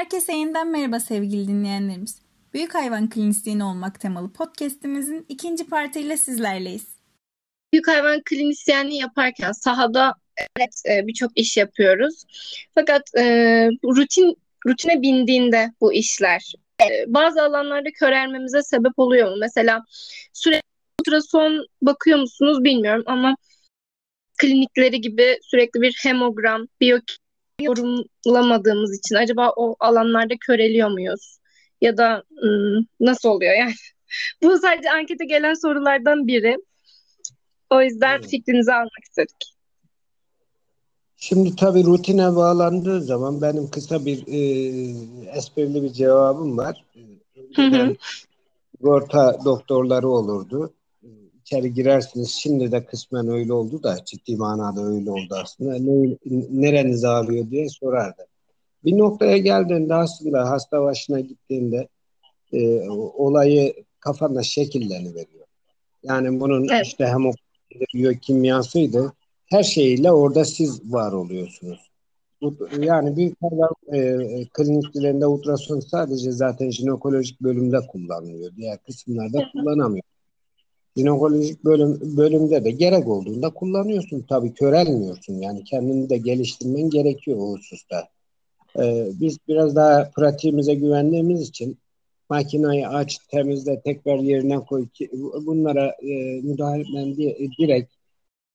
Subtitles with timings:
[0.00, 2.18] Herkese yeniden merhaba sevgili dinleyenlerimiz.
[2.54, 6.86] Büyük Hayvan Klinisyeni olmak temalı podcast'imizin ikinci partiyle sizlerleyiz.
[7.72, 10.14] Büyük hayvan klinisyenliği yaparken sahada
[10.56, 12.24] evet e, birçok iş yapıyoruz.
[12.74, 13.24] Fakat e,
[13.84, 14.36] rutin
[14.66, 19.36] rutine bindiğinde bu işler e, bazı alanlarda körelmemize sebep oluyor mu?
[19.40, 19.84] Mesela
[20.32, 20.68] sürekli
[21.00, 23.36] ultrason bakıyor musunuz bilmiyorum ama
[24.38, 27.29] klinikleri gibi sürekli bir hemogram, biyokimya
[27.60, 31.38] yorumlamadığımız için acaba o alanlarda köreliyor muyuz?
[31.80, 32.22] Ya da
[33.00, 33.74] nasıl oluyor yani?
[34.42, 36.56] Bu sadece ankete gelen sorulardan biri.
[37.70, 38.30] O yüzden evet.
[38.30, 39.54] fikrinizi almak istedik.
[41.16, 44.38] Şimdi tabii rutine bağlandığı zaman benim kısa bir e,
[45.36, 46.84] esprili bir cevabım var.
[47.56, 47.96] Hı
[48.76, 50.72] Sigorta doktorları olurdu.
[51.50, 52.30] İçeri girersiniz.
[52.30, 55.74] Şimdi de kısmen öyle oldu da ciddi manada öyle oldu aslında.
[55.78, 56.16] Ne,
[56.50, 58.26] nereniz ağrıyor diye sorardı.
[58.84, 61.88] Bir noktaya geldiğinde aslında hasta başına gittiğinde
[62.52, 65.46] e, olayı kafanda şekilleniveriyor.
[66.02, 66.86] Yani bunun evet.
[66.86, 67.22] işte hem
[67.94, 69.12] biyokimyasıydı.
[69.46, 71.90] Her şeyiyle orada siz var oluyorsunuz.
[72.80, 78.56] Yani büyük hayvan e, kliniklerinde ultrason sadece zaten jinekolojik bölümde kullanılıyor.
[78.56, 80.02] Diğer kısımlarda kullanamıyor.
[80.96, 84.26] Jinekolojik bölüm, bölümde de gerek olduğunda kullanıyorsun.
[84.28, 85.34] Tabii körelmiyorsun.
[85.34, 88.08] Yani kendini de geliştirmen gerekiyor o hususta.
[88.78, 91.78] Ee, biz biraz daha pratiğimize güvendiğimiz için
[92.28, 94.88] makinayı aç, temizle, tekrar yerine koy.
[94.88, 95.10] Ki,
[95.46, 97.16] bunlara e, müdahale
[97.58, 97.92] direkt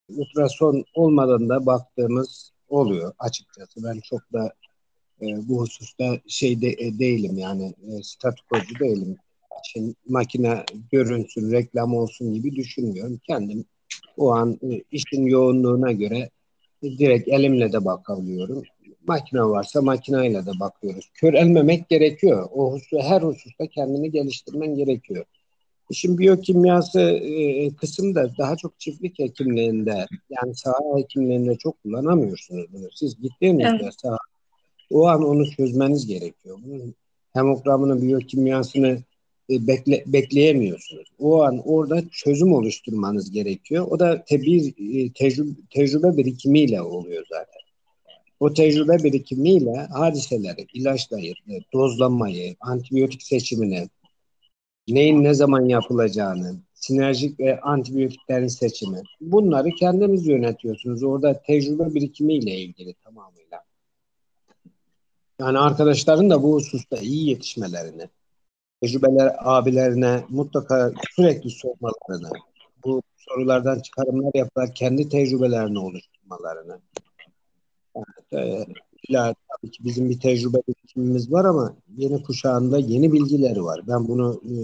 [0.09, 3.83] ultrason olmadan da baktığımız oluyor açıkçası.
[3.83, 4.53] Ben çok da
[5.22, 9.17] e, bu hususta şey de, e, değilim yani e, statükocu değilim.
[9.66, 13.19] Şimdi makine görünsün, reklam olsun gibi düşünmüyorum.
[13.27, 13.66] Kendim
[14.17, 16.29] o an e, işin yoğunluğuna göre
[16.84, 18.63] e, direkt elimle de bakabiliyorum.
[19.07, 21.09] Makine varsa makineyle de bakıyoruz.
[21.13, 22.50] Körelmemek gerekiyor.
[22.53, 25.25] O husus, her hususta kendini geliştirmen gerekiyor.
[25.90, 32.88] İşin biyokimyası e, kısımda daha çok çiftlik hekimliğinde yani saha hekimliğinde çok kullanamıyorsunuz bunu.
[32.94, 33.94] Siz gittiğinizde evet.
[34.01, 34.17] saha
[34.91, 36.59] o an onu çözmeniz gerekiyor.
[36.66, 36.95] Bunun
[37.34, 39.00] hemogramını, biyokimyasını
[39.50, 41.07] e, bekle, bekleyemiyorsunuz.
[41.19, 43.88] O an orada çözüm oluşturmanız gerekiyor.
[43.89, 47.61] O da te, bir e, tecrübe, tecrübe birikimiyle oluyor zaten.
[48.39, 51.34] O tecrübe birikimiyle hadiseleri, ilaçlayı,
[51.73, 53.89] dozlamayı, antibiyotik seçimini,
[54.88, 59.01] neyin ne zaman yapılacağını, sinerjik ve antibiyotiklerin seçimi.
[59.22, 61.03] Bunları kendiniz yönetiyorsunuz.
[61.03, 63.63] Orada tecrübe birikimiyle ilgili tamamıyla.
[65.39, 68.09] Yani arkadaşların da bu hususta iyi yetişmelerini,
[68.85, 72.29] tecrübeler abilerine mutlaka sürekli sormalarını,
[72.85, 76.79] bu sorulardan çıkarımlar yaparak kendi tecrübelerini oluşturmalarını.
[78.34, 78.66] Yani, e,
[79.09, 83.81] illa tabii ki bizim bir tecrübe birikimimiz var ama yeni kuşağında yeni bilgileri var.
[83.88, 84.56] Ben bunu e,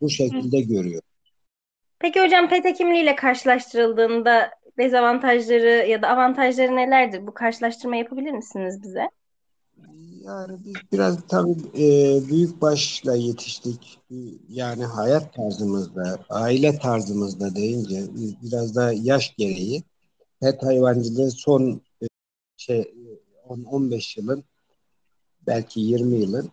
[0.00, 0.62] bu şekilde Hı.
[0.62, 1.08] görüyorum.
[1.98, 7.26] Peki hocam pet hekimliğiyle karşılaştırıldığında dezavantajları ya da avantajları nelerdir?
[7.26, 9.08] Bu karşılaştırma yapabilir misiniz bize?
[10.30, 13.98] Yani biz biraz tabii e, büyük başla yetiştik.
[14.48, 18.02] Yani hayat tarzımızda, aile tarzımızda deyince
[18.42, 19.82] biraz da yaş gereği
[20.40, 22.06] pet hayvancılığı son e,
[22.56, 22.94] şey
[23.48, 24.44] 10-15 yılın
[25.46, 26.50] belki 20 yılın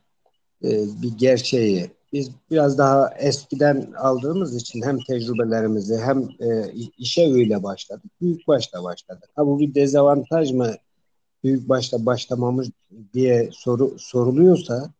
[0.63, 0.69] e,
[1.01, 1.91] bir gerçeği.
[2.13, 8.11] Biz biraz daha eskiden aldığımız için hem tecrübelerimizi hem e, işe öyle başladık.
[8.21, 9.29] Büyük başta başladık.
[9.35, 10.75] Ha bu bir dezavantaj mı?
[11.43, 12.69] Büyük başta başlamamız
[13.13, 14.93] diye soru soruluyorsa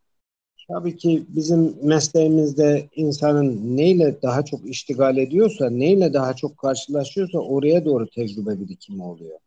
[0.68, 7.84] tabii ki bizim mesleğimizde insanın neyle daha çok iştigal ediyorsa, neyle daha çok karşılaşıyorsa oraya
[7.84, 9.38] doğru tecrübe birikimi oluyor.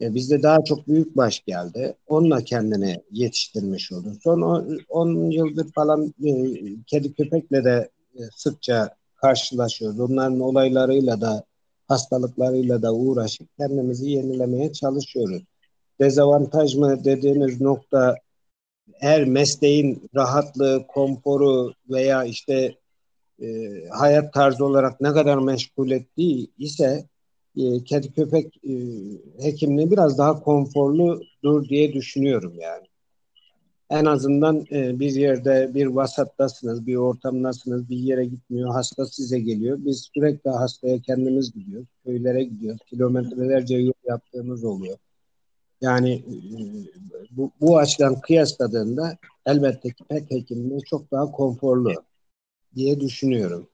[0.00, 1.94] E, bizde daha çok büyük baş geldi.
[2.06, 4.12] Onunla kendini yetiştirmiş oldu.
[4.24, 6.30] Son 10 yıldır falan e,
[6.86, 10.00] kedi köpekle de e, sıkça karşılaşıyoruz.
[10.00, 11.44] Onların olaylarıyla da
[11.88, 15.42] hastalıklarıyla da uğraşıp kendimizi yenilemeye çalışıyoruz.
[16.00, 18.16] Dezavantaj mı dediğiniz nokta
[18.92, 22.74] her mesleğin rahatlığı, konforu veya işte
[23.42, 23.46] e,
[23.90, 27.04] hayat tarzı olarak ne kadar meşgul ettiği ise
[27.56, 28.72] e, kedi köpek e,
[29.40, 32.86] hekimliği biraz daha konforludur diye düşünüyorum yani.
[33.90, 39.78] En azından e, bir yerde bir vasattasınız, bir ortamdasınız, bir yere gitmiyor, hasta size geliyor.
[39.80, 44.98] Biz sürekli hastaya kendimiz gidiyoruz, köylere gidiyoruz, kilometrelerce yol yaptığımız oluyor.
[45.80, 46.58] Yani e,
[47.30, 51.92] bu, bu açıdan kıyasladığında elbette ki pet hekimliği çok daha konforlu
[52.74, 53.68] diye düşünüyorum.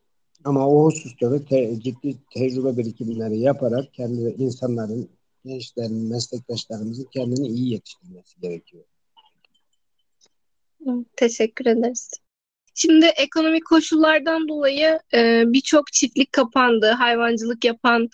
[0.44, 5.08] Ama o hususta da te, ciddi tecrübe birikimleri yaparak kendi insanların,
[5.44, 8.85] gençlerin, meslektaşlarımızın kendini iyi yetiştirmesi gerekiyor.
[11.17, 12.11] Teşekkür ederiz.
[12.75, 16.87] Şimdi ekonomik koşullardan dolayı e, birçok çiftlik kapandı.
[16.87, 18.08] Hayvancılık yapan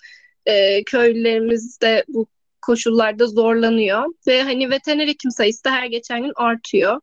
[0.45, 2.27] e, köylülerimiz de bu
[2.67, 7.01] koşullarda zorlanıyor ve hani veteriner hekim sayısı da her geçen gün artıyor.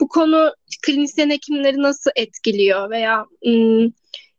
[0.00, 0.54] Bu konu
[0.86, 3.92] klinisyen hekimleri nasıl etkiliyor veya ım,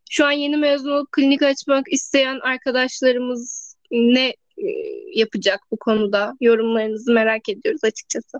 [0.09, 4.27] şu an yeni mezun olup klinik açmak isteyen arkadaşlarımız ne
[4.57, 4.67] e,
[5.15, 6.33] yapacak bu konuda?
[6.41, 8.37] Yorumlarınızı merak ediyoruz açıkçası.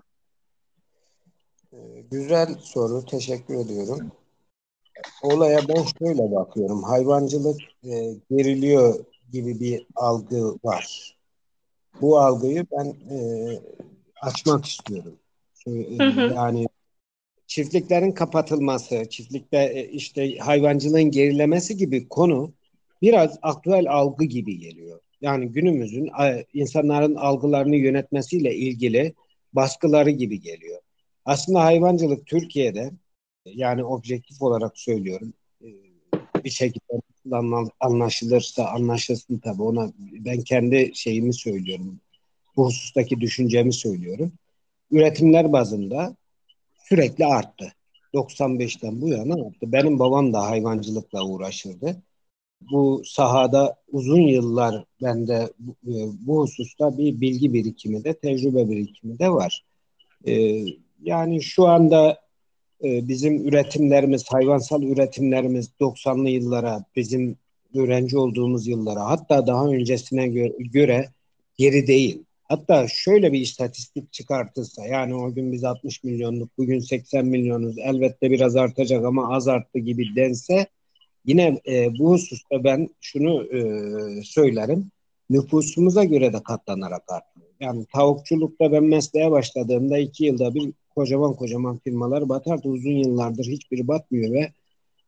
[1.72, 1.76] Ee,
[2.10, 3.04] güzel soru.
[3.06, 4.12] Teşekkür ediyorum.
[5.22, 6.82] Olaya ben şöyle bakıyorum.
[6.82, 7.92] Hayvancılık e,
[8.30, 11.13] geriliyor gibi bir algı var.
[12.00, 13.18] Bu algıyı ben e,
[14.20, 15.16] açmak istiyorum.
[15.64, 15.70] Hı
[16.04, 16.34] hı.
[16.34, 16.66] Yani
[17.46, 22.52] çiftliklerin kapatılması, çiftlikte e, işte hayvancılığın gerilemesi gibi konu
[23.02, 25.00] biraz aktüel algı gibi geliyor.
[25.20, 26.10] Yani günümüzün
[26.54, 29.14] insanların algılarını yönetmesiyle ilgili
[29.52, 30.80] baskıları gibi geliyor.
[31.24, 32.90] Aslında hayvancılık Türkiye'de
[33.46, 35.32] yani objektif olarak söylüyorum
[35.62, 35.68] e,
[36.44, 37.00] bir şekilde
[37.80, 42.00] anlaşılırsa anlaşılsın tabii ona ben kendi şeyimi söylüyorum.
[42.56, 44.32] Bu husustaki düşüncemi söylüyorum.
[44.90, 46.16] Üretimler bazında
[46.88, 47.72] sürekli arttı.
[48.14, 49.72] 95'ten bu yana arttı.
[49.72, 52.02] Benim babam da hayvancılıkla uğraşırdı.
[52.70, 55.94] Bu sahada uzun yıllar bende bu, e,
[56.26, 59.64] bu hususta bir bilgi birikimi de tecrübe birikimi de var.
[60.26, 60.64] Ee,
[61.02, 62.23] yani şu anda
[62.84, 67.36] e, bizim üretimlerimiz, hayvansal üretimlerimiz 90'lı yıllara, bizim
[67.74, 71.08] öğrenci olduğumuz yıllara hatta daha öncesine göre, göre
[71.56, 72.22] geri değil.
[72.44, 78.30] Hatta şöyle bir istatistik çıkartılsa yani o gün biz 60 milyonluk bugün 80 milyonuz elbette
[78.30, 80.66] biraz artacak ama az arttı gibi dense
[81.24, 83.60] yine e, bu hususta ben şunu e,
[84.22, 84.90] söylerim
[85.30, 87.40] nüfusumuza göre de katlanarak arttı.
[87.64, 92.68] Yani tavukçulukta ben mesleğe başladığımda iki yılda bir kocaman kocaman firmalar batardı.
[92.68, 94.52] Uzun yıllardır hiçbiri batmıyor ve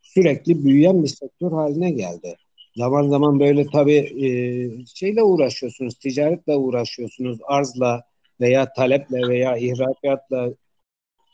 [0.03, 2.37] sürekli büyüyen bir sektör haline geldi.
[2.77, 4.29] Zaman zaman böyle tabii e,
[4.95, 8.03] şeyle uğraşıyorsunuz, ticaretle uğraşıyorsunuz, arzla
[8.41, 10.51] veya taleple veya ihracatla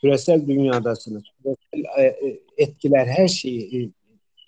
[0.01, 1.23] küresel dünyadasınız.
[1.43, 3.91] Küresel e, e etkiler her şeyi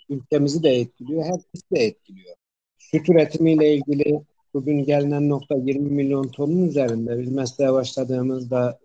[0.09, 2.35] ülkemizi de etkiliyor, herkesi de etkiliyor.
[2.77, 4.21] Süt üretimiyle ilgili
[4.55, 7.19] bugün gelinen nokta 20 milyon tonun üzerinde.
[7.19, 8.79] Biz mesleğe başladığımızda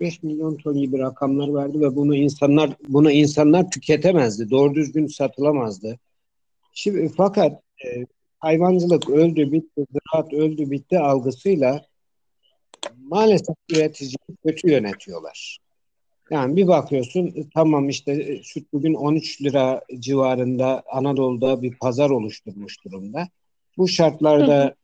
[0.00, 4.50] 3-5 milyon ton gibi rakamlar verdi ve bunu insanlar bunu insanlar tüketemezdi.
[4.50, 5.98] Doğru düzgün satılamazdı.
[6.72, 8.06] Şimdi fakat e,
[8.38, 11.86] hayvancılık öldü bitti, ziraat öldü bitti algısıyla
[12.98, 15.58] maalesef üreticiyi kötü yönetiyorlar.
[16.30, 22.10] Yani bir bakıyorsun e, tamam işte e, süt bugün 13 lira civarında Anadolu'da bir pazar
[22.10, 23.28] oluşturmuş durumda.
[23.76, 24.74] Bu şartlarda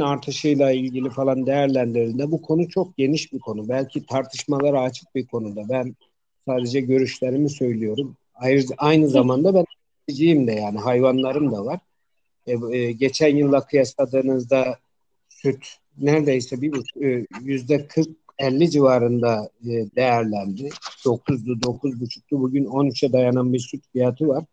[0.00, 3.68] artışıyla ilgili falan değerlendirildiğinde bu konu çok geniş bir konu.
[3.68, 5.68] Belki tartışmalara açık bir konuda.
[5.68, 5.96] Ben
[6.46, 8.16] sadece görüşlerimi söylüyorum.
[8.34, 9.64] Ayrıca aynı zamanda ben
[10.08, 11.80] üreticiyim de yani hayvanlarım da var.
[12.46, 14.78] E, e, geçen yılla kıyasladığınızda
[15.28, 15.66] süt
[15.98, 18.08] neredeyse bir e, yüzde 40
[18.38, 19.66] 50 civarında e,
[19.96, 20.68] değerlendi.
[21.04, 22.40] 9'du, 9,5'tu.
[22.40, 24.44] Bugün 13'e dayanan bir süt fiyatı var.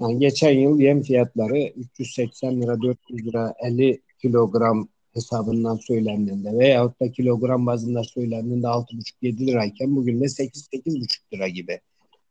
[0.00, 7.12] Yani geçen yıl yem fiyatları 380 lira, 400 lira, 50 kilogram hesabından söylendiğinde veyahut da
[7.12, 11.80] kilogram bazında söylendiğinde 6,5-7 lirayken bugün de 8-8,5 lira gibi.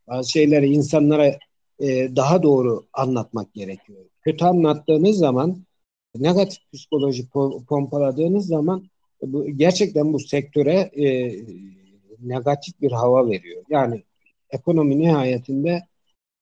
[0.08, 1.40] Bazı şeyleri insanlara
[1.80, 4.06] e, daha doğru anlatmak gerekiyor.
[4.22, 5.66] Kötü anlattığınız zaman
[6.16, 7.30] negatif psikoloji
[7.68, 8.90] pompaladığınız zaman
[9.24, 11.36] e, bu, gerçekten bu sektöre e,
[12.20, 13.64] negatif bir hava veriyor.
[13.70, 14.04] Yani
[14.50, 15.82] ekonomi nihayetinde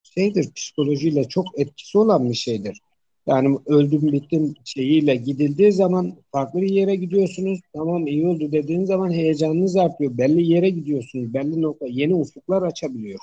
[0.02, 2.80] şeydir psikolojiyle çok etkisi olan bir şeydir.
[3.28, 7.60] Yani öldüm bittim şeyiyle gidildiği zaman farklı bir yere gidiyorsunuz.
[7.72, 10.18] Tamam iyi oldu dediğin zaman heyecanınız artıyor.
[10.18, 11.34] Belli yere gidiyorsunuz.
[11.34, 13.18] Belli nokta yeni ufuklar açabiliyor.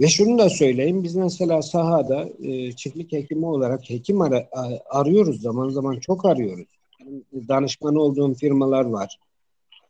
[0.00, 1.04] Ve şunu da söyleyeyim.
[1.04, 4.48] Biz mesela sahada e, çiftlik hekimi olarak hekim ara,
[4.90, 5.40] arıyoruz.
[5.40, 6.66] Zaman zaman çok arıyoruz.
[7.48, 9.18] Danışman olduğum firmalar var.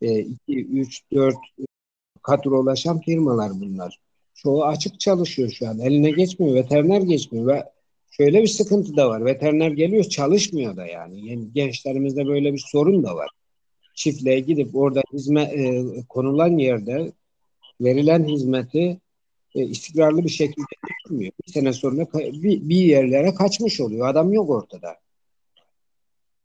[0.01, 1.35] 2, 3, 4
[2.21, 3.99] kadrolaşan firmalar bunlar.
[4.35, 5.79] Çoğu açık çalışıyor şu an.
[5.79, 7.74] Eline geçmiyor, veteriner geçmiyor ve
[8.17, 9.25] şöyle bir sıkıntı da var.
[9.25, 11.29] Veteriner geliyor çalışmıyor da yani.
[11.29, 13.29] yani gençlerimizde böyle bir sorun da var.
[13.95, 17.11] Çiftliğe gidip orada hizmet e, konulan yerde
[17.81, 18.99] verilen hizmeti
[19.55, 21.31] e, istikrarlı bir şekilde yapmıyor.
[21.47, 24.07] Bir sene sonra bir, bir yerlere kaçmış oluyor.
[24.07, 24.95] Adam yok ortada.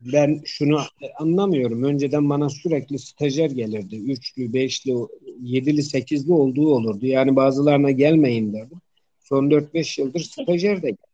[0.01, 0.81] Ben şunu
[1.19, 1.85] anlamıyorum.
[1.85, 3.97] Önceden bana sürekli stajyer gelirdi.
[3.97, 4.95] Üçlü, beşli,
[5.41, 7.07] yedili, sekizli olduğu olurdu.
[7.07, 8.81] Yani bazılarına gelmeyin derdim.
[9.21, 11.10] Son 4-5 yıldır stajyer de geldi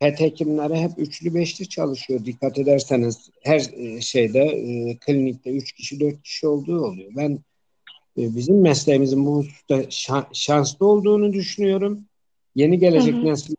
[0.00, 2.24] pet hekimleri hep üçlü beşli çalışıyor.
[2.24, 7.12] Dikkat ederseniz her e, şeyde e, klinikte üç kişi dört kişi olduğu oluyor.
[7.16, 7.32] Ben
[8.18, 9.82] e, bizim mesleğimizin bu hususta
[10.32, 12.04] şanslı olduğunu düşünüyorum.
[12.54, 13.54] Yeni gelecek nesil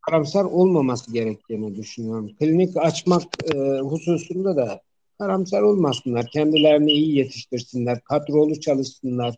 [0.00, 2.30] karamsar olmaması gerektiğini düşünüyorum.
[2.38, 3.22] Klinik açmak
[3.54, 4.80] e, hususunda da
[5.18, 6.26] karamsar olmasınlar.
[6.26, 8.00] Kendilerini iyi yetiştirsinler.
[8.00, 9.34] Kadrolu çalışsınlar.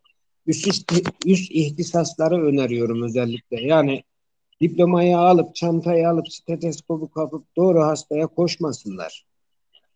[0.46, 0.92] Üst,
[1.26, 3.61] üst ihtisasları öneriyorum özellikle.
[3.61, 4.02] Yani
[4.62, 9.26] diplomayı alıp, çantayı alıp, stetoskopu kapıp doğru hastaya koşmasınlar.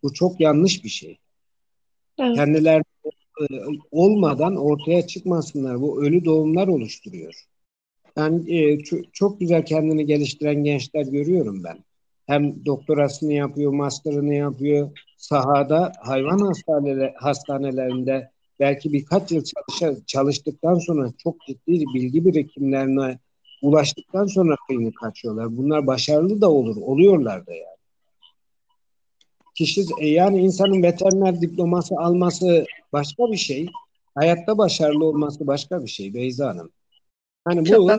[0.03, 1.19] Bu çok yanlış bir şey.
[2.19, 2.37] Evet.
[2.37, 2.83] Kendileri
[3.91, 5.81] olmadan ortaya çıkmasınlar.
[5.81, 7.45] Bu ölü doğumlar oluşturuyor.
[8.17, 11.85] Yani e, çok, çok güzel kendini geliştiren gençler görüyorum ben.
[12.27, 14.99] Hem doktorasını yapıyor, master'ını yapıyor.
[15.17, 18.31] Sahada hayvan hastaneler, hastanelerinde
[18.61, 23.19] belki birkaç yıl çalışa, çalıştıktan sonra çok ciddi bilgi birikimlerine
[23.63, 25.57] ulaştıktan sonra klinik açıyorlar.
[25.57, 27.77] Bunlar başarılı da olur, oluyorlar da yani.
[29.55, 33.67] Kişi e, yani insanın veteriner diploması alması başka bir şey.
[34.15, 36.71] Hayatta başarılı olması başka bir şey Beyza Hanım.
[37.45, 37.91] Hani bu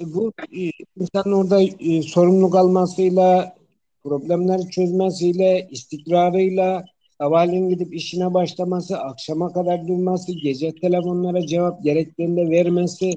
[0.00, 3.56] bu e, insanın orada e, sorumluluk almasıyla,
[4.04, 6.84] problemleri çözmesiyle, istikrarıyla,
[7.18, 13.12] sabahleyin gidip işine başlaması, akşama kadar durması, gece telefonlara cevap gerektiğinde vermesi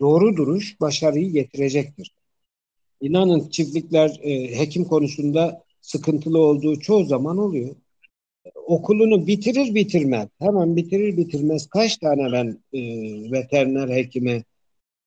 [0.00, 2.14] doğru duruş başarıyı getirecektir.
[3.00, 7.76] İnanın çiftlikler e, hekim konusunda sıkıntılı olduğu çoğu zaman oluyor.
[8.54, 12.80] Okulunu bitirir bitirmez, hemen bitirir bitirmez kaç tane ben e,
[13.32, 14.44] veteriner hekimi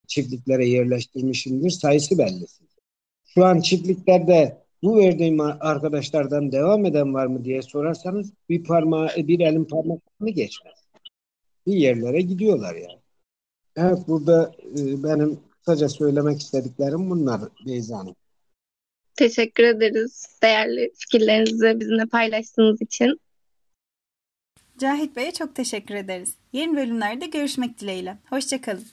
[0.07, 2.45] çiftliklere yerleştirmişimdir sayısı belli.
[3.25, 9.39] Şu an çiftliklerde bu verdiğim arkadaşlardan devam eden var mı diye sorarsanız bir parmağı, bir
[9.39, 10.73] elin parmaklarını geçmez.
[11.67, 13.00] Bir yerlere gidiyorlar yani.
[13.75, 18.15] Evet burada e, benim kısaca söylemek istediklerim bunlar Beyza Hanım.
[19.15, 23.19] Teşekkür ederiz değerli fikirlerinizi bizimle paylaştığınız için.
[24.77, 26.35] Cahit Bey'e çok teşekkür ederiz.
[26.53, 28.17] Yeni bölümlerde görüşmek dileğiyle.
[28.29, 28.85] Hoşçakalın.